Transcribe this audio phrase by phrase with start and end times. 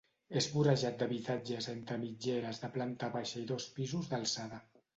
[0.39, 4.63] És vorejat d'habitatges entre mitgeres de planta baixa i dos pisos d'alçada.